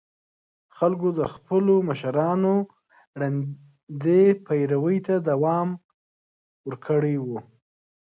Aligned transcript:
خلګو 0.77 1.09
د 1.19 1.21
خپلو 1.33 1.73
مشرانو 1.89 2.55
ړندې 3.21 4.21
پيروي 4.45 4.97
ته 5.07 5.15
دوام 5.29 5.69
ورکړی 6.67 7.15
و. 7.25 7.27